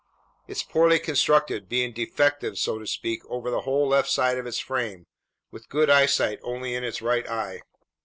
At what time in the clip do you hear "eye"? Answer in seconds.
7.29-7.61